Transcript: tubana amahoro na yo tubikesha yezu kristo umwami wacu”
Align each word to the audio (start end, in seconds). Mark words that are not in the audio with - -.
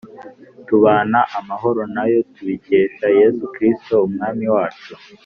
tubana 0.67 1.19
amahoro 1.39 1.81
na 1.95 2.03
yo 2.11 2.19
tubikesha 2.33 3.07
yezu 3.19 3.43
kristo 3.53 3.93
umwami 4.07 4.45
wacu” 4.55 4.93